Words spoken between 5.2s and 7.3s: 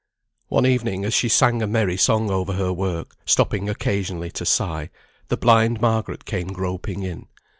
the blind Margaret came groping in.